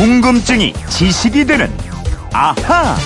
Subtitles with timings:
[0.00, 1.70] 궁금증이 지식이 되는
[2.32, 2.96] 아하.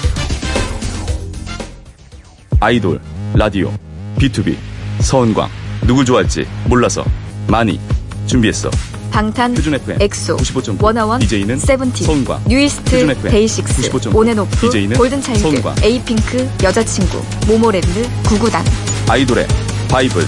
[2.61, 3.01] 아이돌,
[3.35, 3.73] 라디오,
[4.17, 4.57] B2B,
[5.01, 5.51] 서은광.
[5.89, 7.05] 누굴 좋아할지 몰라서
[7.49, 7.81] 많이
[8.29, 8.71] 준비했어.
[9.11, 14.57] 방탄, 표준 FM 엑소, 95.9 워너원, DJ는 세븐틴, 서은광 뉴이스트, 표준 FM 데이식스, 95.9 온앤오프,
[14.71, 18.65] DJ는 골든차일드, 에이핑크, 여자친구, 모모랜드, 구구단.
[19.09, 19.49] 아이돌의
[19.89, 20.25] 바이블,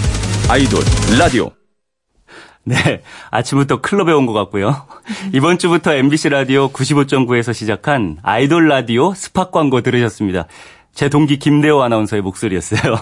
[0.49, 0.83] 아이돌,
[1.17, 1.49] 라디오.
[2.69, 4.87] 네, 아침부터 클럽에 온 것 같고요.
[5.33, 10.47] 이번 주부터 MBC 라디오 95.9에서 시작한 아이돌 라디오 스팟 광고 들으셨습니다.
[10.93, 12.97] 제 동기 김대호 아나운서의 목소리였어요.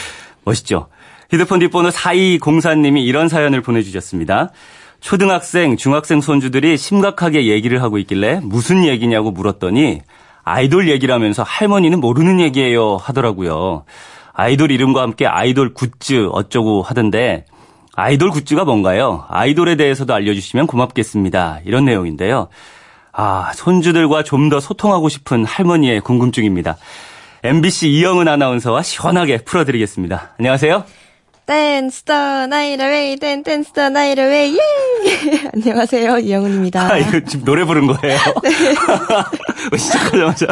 [0.44, 0.88] 멋있죠?
[1.30, 4.52] 휴대폰 뒷번호 4204님이 이런 사연을 보내주셨습니다.
[5.00, 10.00] 초등학생, 중학생 손주들이 심각하게 얘기를 하고 있길래 무슨 얘기냐고 물었더니
[10.44, 13.84] 아이돌 얘기라면서 할머니는 모르는 얘기예요 하더라고요.
[14.32, 17.44] 아이돌 이름과 함께 아이돌 굿즈 어쩌고 하던데
[18.02, 19.26] 아이돌 굿즈가 뭔가요?
[19.28, 21.60] 아이돌에 대해서도 알려주시면 고맙겠습니다.
[21.66, 22.48] 이런 내용인데요.
[23.12, 26.76] 아, 손주들과 좀 더 소통하고 싶은 할머니의 궁금증입니다.
[27.44, 30.34] MBC 이영은 아나운서와 시원하게 풀어드리겠습니다.
[30.38, 30.84] 안녕하세요.
[31.50, 36.80] Dance the night away dance dance the night away 예 안녕하세요 이영은입니다.
[36.92, 38.18] 아, 이거 지금 노래 부른 거예요?
[38.44, 38.50] 네.
[39.76, 40.46] 시작하자마자.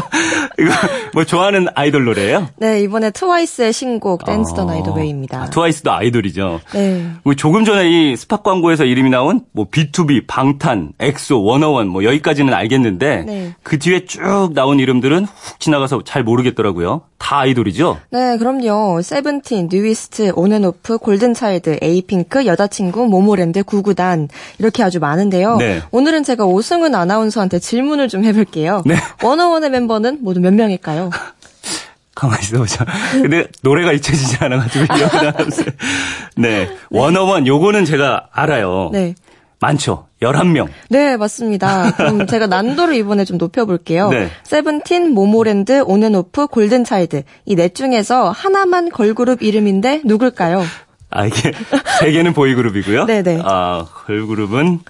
[0.59, 0.71] 이거
[1.15, 2.49] 뭐 좋아하는 아이돌 노래예요?
[2.57, 5.41] 네 이번에 트와이스의 신곡 Dance The Night Away입니다.
[5.43, 6.61] 아, 트와이스도 아이돌이죠.
[6.75, 7.07] 네.
[7.23, 12.53] 뭐 조금 전에 이 스팟 광고에서 이름이 나온 뭐 B2B, 방탄, 엑소, 워너원 뭐 여기까지는
[12.53, 13.55] 알겠는데 네.
[13.63, 17.03] 그 뒤에 쭉 나온 이름들은 훅 지나가서 잘 모르겠더라고요.
[17.19, 17.99] 다 아이돌이죠?
[18.11, 25.57] 네 그럼요 세븐틴, 뉴이스트, 온앤오프, 골든차일드, 에이핑크, 여자친구, 모모랜드, 구구단 이렇게 아주 많은데요.
[25.57, 25.83] 네.
[25.91, 28.83] 오늘은 제가 오승은 아나운서한테 질문을 좀 해볼게요.
[28.87, 28.97] 네.
[29.23, 31.11] 워너원의 멤버는 모두 몇 명일까요?
[32.15, 32.85] 가만히 있어보자.
[33.13, 35.63] 근데 노래가 잊혀지지 않아가지고 이어나면서
[36.37, 36.69] 네.
[36.91, 38.91] 워너원 요거는 제가 알아요.
[38.93, 39.15] 네.
[39.61, 40.07] 많죠.
[40.23, 40.69] 11명.
[40.89, 41.93] 네, 맞습니다.
[41.97, 44.11] 그럼 제가 난도를 이번에 좀 높여볼게요.
[44.11, 44.29] 네.
[44.45, 50.63] 세븐틴, 모모랜드, 온앤오프, 골든차일드 이 넷 중에서 하나만 걸그룹 이름인데 누굴까요?
[51.11, 51.53] 아, 이게
[52.01, 53.07] 세 개는 보이그룹이고요.
[53.07, 53.41] 네네.
[53.45, 54.81] 아, 걸그룹은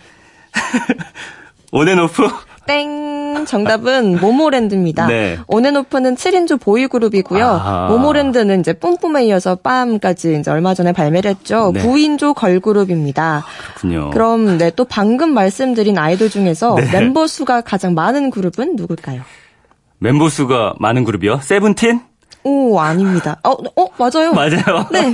[1.72, 2.28] 온앤오프?
[2.66, 3.44] 땡!
[3.46, 5.06] 정답은 모모랜드입니다.
[5.06, 5.38] 네.
[5.46, 7.46] 온앤오프는 7인조 보이그룹이고요.
[7.46, 7.86] 아하.
[7.88, 11.70] 모모랜드는 이제 뿜뿜에 이어서 빰까지 이제 얼마 전에 발매를 했죠.
[11.72, 11.82] 네.
[11.82, 13.44] 9인조 걸그룹입니다.
[13.78, 14.10] 그렇군요.
[14.10, 16.90] 그럼 네, 또 방금 말씀드린 아이돌 중에서 네.
[16.92, 19.22] 멤버 수가 가장 많은 그룹은 누굴까요?
[19.98, 21.40] 멤버 수가 많은 그룹이요?
[21.42, 22.00] 세븐틴?
[22.48, 23.38] 오, 아닙니다.
[23.44, 24.32] 어, 어, 맞아요.
[24.32, 24.86] 맞아요.
[24.91, 25.12] 네.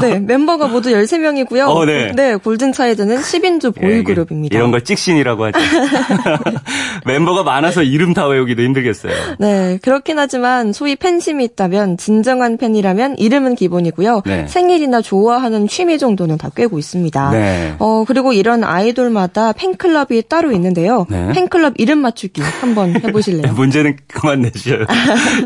[0.00, 1.68] 네, 멤버가 모두 13명이고요.
[1.68, 2.36] 어, 네.
[2.36, 4.56] 골든차일드는 10인조 예, 보이그룹입니다.
[4.56, 5.58] 이런 걸 찍신이라고 하죠.
[7.04, 9.12] 멤버가 많아서 이름 다 외우기도 힘들겠어요.
[9.38, 14.22] 네, 그렇긴 하지만 소위 팬심이 있다면 진정한 팬이라면 이름은 기본이고요.
[14.24, 14.46] 네.
[14.48, 17.30] 생일이나 좋아하는 취미 정도는 다 꿰고 있습니다.
[17.32, 17.74] 네.
[17.78, 21.06] 어, 그리고 이런 아이돌마다 팬클럽이 따로 있는데요.
[21.10, 21.32] 네.
[21.32, 23.52] 팬클럽 이름 맞추기 한번 해보실래요?
[23.52, 24.86] 문제는 그만 내주셔요.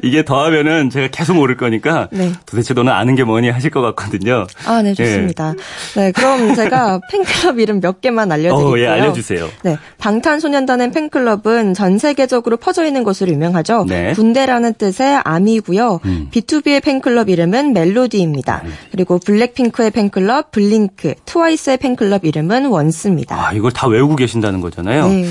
[0.02, 2.32] 이게 더하면은 제가 계속 모를 거니까 네.
[2.46, 4.46] 도대체 너는 아는 게 뭐니 하실 것 같거든요.
[4.66, 5.54] 아, 네, 좋습니다.
[5.96, 8.68] 네, 그럼 제가 팬클럽 이름 몇 개만 알려드릴게요.
[8.68, 9.48] 어, 예, 알려주세요.
[9.62, 13.86] 네, 방탄소년단의 팬클럽은 전 세계적으로 퍼져 있는 것으로 유명하죠.
[13.88, 14.12] 네.
[14.12, 16.00] 군대라는 뜻의 아미고요.
[16.04, 16.28] 음.
[16.32, 18.62] B2B의 팬클럽 이름은 멜로디입니다.
[18.90, 23.48] 그리고 블랙핑크의 팬클럽 블링크, 트와이스의 팬클럽 이름은 원스입니다.
[23.48, 25.08] 아, 이걸 다 외우고 계신다는 거잖아요.
[25.08, 25.24] 네.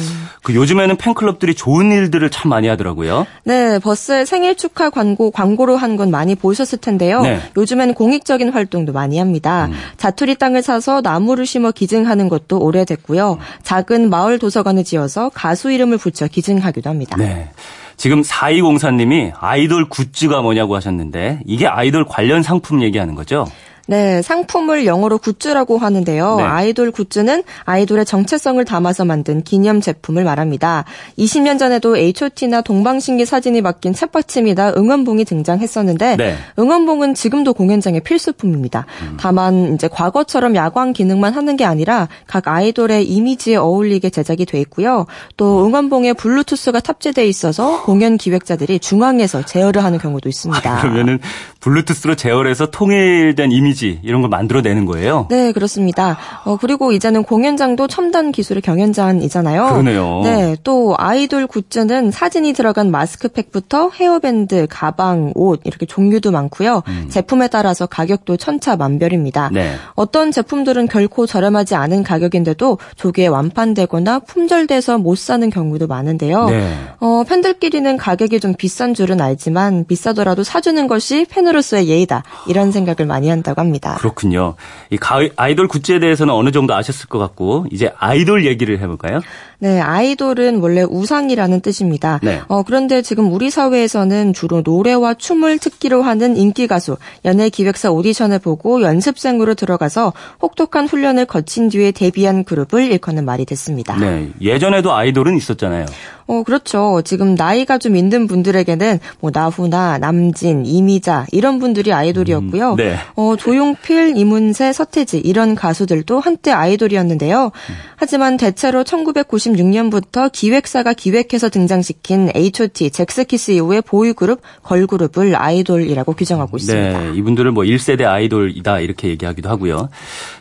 [0.44, 3.28] 그 요즘에는 팬클럽들이 좋은 일들을 참 많이 하더라고요.
[3.44, 7.22] 네, 버스의 생일 축하 광고, 광고로 한 건 많이 보셨을 텐데요.
[7.22, 7.36] 네.
[7.36, 7.42] 음.
[7.58, 9.70] 요즘엔 공익적인 활동도 많이 합니다.
[9.98, 13.38] 자투리 땅을 사서 나무를 심어 기증하는 것도 오래됐고요.
[13.64, 17.18] 작은 마을 도서관을 지어서 가수 이름을 붙여 기증하기도 합니다.
[17.18, 17.50] 네.
[17.98, 23.46] 지금 4204님이 아이돌 굿즈가 뭐냐고 하셨는데 이게 아이돌 관련 상품 얘기하는 거죠?
[23.92, 26.38] 네, 상품을 영어로 굿즈라고 하는데요.
[26.38, 26.44] 네.
[26.44, 30.86] 아이돌 굿즈는 아이돌의 정체성을 담아서 만든 기념 제품을 말합니다.
[31.18, 36.38] 20년 전에도 H.O.T나 동방신기 사진이 박힌 책받침이나 응원봉이 등장했었는데 네.
[36.58, 38.86] 응원봉은 지금도 공연장의 필수품입니다.
[39.20, 45.06] 다만 이제 과거처럼 야광 기능만 하는 게 아니라 각 아이돌의 이미지에 어울리게 제작이 돼 있고요.
[45.36, 50.78] 또 응원봉에 블루투스가 탑재돼 있어서 공연 기획자들이 중앙에서 제어를 하는 경우도 있습니다.
[50.78, 51.20] 아, 그러면은
[51.60, 55.28] 블루투스로 제어해서 통일된 이미지 이런 걸 만들어내는 거예요.
[55.30, 56.18] 네, 그렇습니다.
[56.46, 59.66] 어, 그리고 이제는 공연장도 첨단 기술의 경연장이잖아요.
[59.66, 60.22] 그러네요.
[60.24, 66.84] 네, 또 아이돌 굿즈는 사진이 들어간 마스크팩부터 헤어밴드, 가방, 옷 이렇게 종류도 많고요.
[67.10, 69.48] 제품에 따라서 가격도 천차만별입니다.
[69.50, 69.54] 음.
[69.54, 69.76] 네.
[69.96, 76.50] 어떤 제품들은 결코 저렴하지 않은 가격인데도 조기에 완판되거나 품절돼서 못 사는 경우도 많은데요.
[76.50, 76.74] 네.
[77.00, 82.24] 어, 팬들끼리는 가격이 좀 비싼 줄은 알지만 비싸더라도 사주는 것이 팬으로서의 예의다.
[82.48, 83.96] 이런 생각을 많이 한다고 합니다.
[83.98, 84.56] 그렇군요.
[84.90, 89.22] 이 가- 아이돌 굿즈에 대해서는 어느 정도 아셨을 것 같고 이제 아이돌 얘기를 해볼까요?
[89.60, 92.20] 네, 아이돌은 원래 우상이라는 뜻입니다.
[92.24, 92.42] 네.
[92.48, 98.40] 어, 그런데 지금 우리 사회에서는 주로 노래와 춤을 특기로 하는 인기 가수, 연예 기획사 오디션을
[98.40, 103.96] 보고 연습생으로 들어가서 혹독한 훈련을 거친 뒤에 데뷔한 그룹을 일컫는 말이 됐습니다.
[103.98, 104.30] 네.
[104.42, 105.86] 예전에도 아이돌은 있었잖아요.
[106.32, 107.02] 어, 그렇죠.
[107.04, 112.72] 지금 나이가 좀 있는 분들에게는 뭐 나훈아, 남진, 이미자 이런 분들이 아이돌이었고요.
[112.72, 112.96] 음, 네.
[113.18, 117.52] 어, 조용필, 이문세, 서태지 이런 가수들도 한때 아이돌이었는데요.
[117.98, 126.98] 하지만 대체로 1996년부터 기획사가 기획해서 등장시킨 H.O.T, 잭스키스 이후의 보이그룹, 걸그룹을 아이돌이라고 규정하고 있습니다.
[126.98, 129.90] 네, 이분들을 뭐 1세대 아이돌이다 이렇게 얘기하기도 하고요.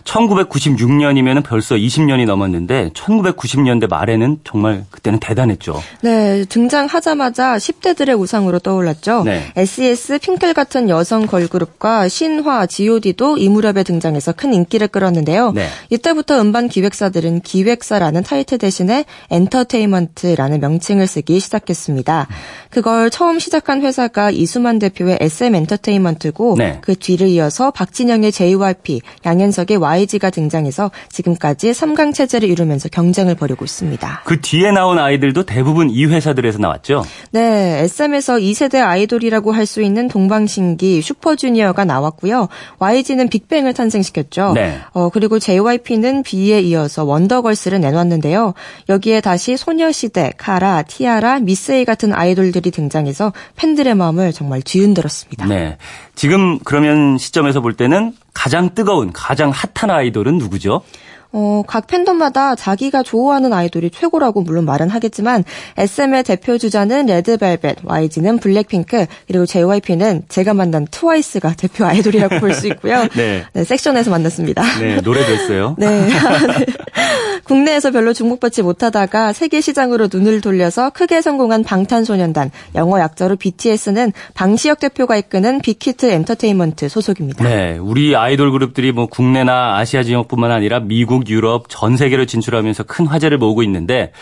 [0.04, 5.80] 1996년이면 벌써 20년이 넘었는데 1990년대 말에는 정말 그때는 대단했죠.
[6.03, 9.23] 네, 등장하자마자 10대들의 우상으로 떠올랐죠.
[9.25, 9.53] 네.
[9.56, 15.53] SES, 핑클 같은 여성 걸그룹과 신화, G.O.D도 이 무렵에 등장해서 큰 인기를 끌었는데요.
[15.53, 15.67] 네.
[15.91, 22.29] 이때부터 음반 기획사들은 기획사라는 타이틀 대신에 엔터테인먼트라는 명칭을 쓰기 시작했습니다.
[22.71, 26.79] 그걸 처음 시작한 회사가 이수만 대표의 SM 엔터테인먼트고 네.
[26.81, 34.23] 그 뒤를 이어서 박진영의 JYP, 양현석의 YG가 등장해서 지금까지 3강 체제를 이루면서 경쟁을 벌이고 있습니다.
[34.25, 37.05] 그 뒤에 나온 아이들도 대 부분 이 회사들에서 나왔죠.
[37.31, 42.49] 네, SM에서 2세대 아이돌이라고 할 수 있는 동방신기 슈퍼주니어가 나왔고요.
[42.81, 44.53] YG는 빅뱅을 탄생시켰죠.
[44.55, 44.81] 네.
[44.93, 48.55] 어, 그리고 JYP는 B에 이어서 원더걸스를 내놨는데요.
[48.89, 55.47] 여기에 다시 소녀시대, 카라, 티아라, 미스에이 같은 아이돌들이 등장해서 팬들의 마음을 정말 뒤흔들었습니다.
[55.47, 55.77] 네.
[56.17, 60.83] 지금 그러면 시점에서 볼 때는 가장 뜨거운, 가장 핫한 아이돌은 누구죠?
[61.32, 65.44] 어, 각 팬덤마다 자기가 좋아하는 아이돌이 최고라고 물론 말은 하겠지만
[65.77, 72.67] SM의 대표 주자는 레드벨벳, YG는 블랙핑크, 그리고 JYP는 제가 만난 트와이스가 대표 아이돌이라고 볼 수
[72.67, 73.06] 있고요.
[73.15, 73.44] 네.
[73.65, 74.62] 섹션에서 만났습니다.
[74.81, 75.77] 네, 노래도 했어요.
[75.79, 76.09] 네.
[77.44, 84.81] 국내에서 별로 주목받지 못하다가 세계 시장으로 눈을 돌려서 크게 성공한 방탄소년단, 영어 약자로 BTS는 방시혁
[84.81, 87.44] 대표가 이끄는 빅히트 엔터테인먼트 소속입니다.
[87.44, 93.06] 네, 우리 아이돌 그룹들이 뭐 국내나 아시아 지역뿐만 아니라 미국, 유럽 전 세계로 진출하면서 큰
[93.06, 94.12] 화제를 모으고 있는데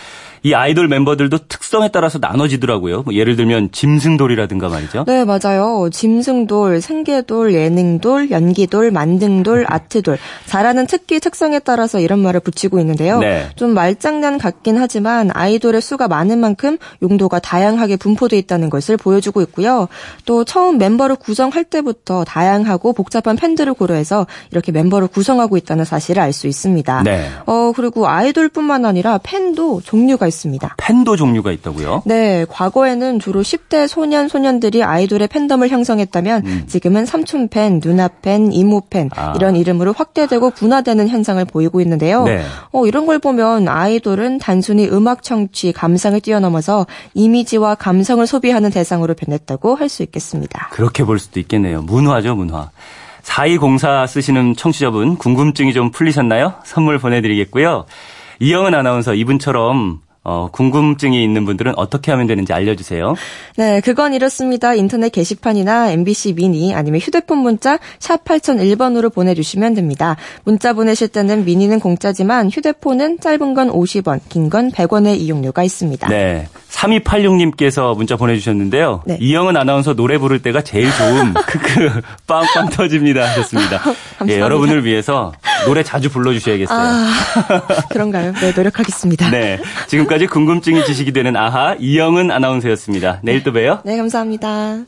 [0.42, 3.02] 이 아이돌 멤버들도 특성에 따라서 나눠지더라고요.
[3.02, 5.04] 뭐 예를 들면 짐승돌이라든가 말이죠.
[5.06, 5.90] 네, 맞아요.
[5.90, 10.18] 짐승돌, 생계돌, 예능돌, 연기돌, 만등돌, 아트돌.
[10.46, 13.18] 잘하는 특기 특성에 따라서 이런 말을 붙이고 있는데요.
[13.18, 13.48] 네.
[13.56, 19.88] 좀 말장난 같긴 하지만 아이돌의 수가 많은 만큼 용도가 다양하게 분포돼 있다는 것을 보여주고 있고요.
[20.24, 26.28] 또 처음 멤버를 구성할 때부터 다양하고 복잡한 팬들을 고려해서 이렇게 멤버를 구성하고 있다는 사실을 알
[26.32, 27.02] 수 있습니다.
[27.02, 27.26] 네.
[27.46, 30.76] 어, 그리고 아이돌뿐만 아니라 팬도 종류가 있습니다.
[30.78, 32.02] 팬도 종류가 있다고요.
[32.06, 38.82] 네, 과거에는 주로 10대 소년, 소년들이 아이돌의 팬덤을 형성했다면 지금은 삼촌 팬, 누나 팬, 이모
[38.88, 39.10] 팬 음.
[39.16, 39.32] 아.
[39.36, 42.22] 이런 이름으로 확대되고 분화되는 현상을 보이고 있는데요.
[42.24, 42.44] 네.
[42.72, 49.74] 어, 이런 걸 보면 아이돌은 단순히 음악 청취, 감상을 뛰어넘어서 이미지와 감성을 소비하는 대상으로 변했다고
[49.74, 50.68] 할 수 있겠습니다.
[50.70, 51.80] 그렇게 볼 수도 있겠네요.
[51.80, 52.70] 문화죠, 문화.
[53.22, 56.54] 4204 쓰시는 청취자분 궁금증이 좀 풀리셨나요?
[56.64, 57.86] 선물 보내드리겠고요.
[58.40, 63.14] 이영은 아나운서 이분처럼 어, 궁금증이 있는 분들은 어떻게 하면 되는지 알려주세요.
[63.56, 64.74] 네, 그건 이렇습니다.
[64.74, 70.16] 인터넷 게시판이나 MBC 미니 아니면 휴대폰 문자 샵 8001번으로 보내주시면 됩니다.
[70.44, 76.08] 문자 보내실 때는 미니는 공짜지만 휴대폰은 짧은 건 50원, 긴 건 100원의 이용료가 있습니다.
[76.08, 76.46] 네.
[76.70, 79.02] 3286님께서 문자 보내주셨는데요.
[79.06, 79.18] 네.
[79.20, 81.34] 이영은 아나운서 노래 부를 때가 제일 좋음.
[81.46, 82.00] 크크.
[82.26, 83.22] 빵빵 터집니다.
[83.28, 83.80] 하셨습니다.
[84.28, 85.32] 예, 여러분을 위해서
[85.66, 86.78] 노래 자주 불러주셔야겠어요.
[86.78, 87.10] 아,
[87.90, 88.32] 그런가요?
[88.34, 89.30] 네, 노력하겠습니다.
[89.30, 89.58] 네.
[89.86, 93.20] 지금까지 궁금증이 지식이 되는 아하 이영은 아나운서였습니다.
[93.22, 93.80] 내일 또 봬요.
[93.84, 94.78] 네, 감사합니다.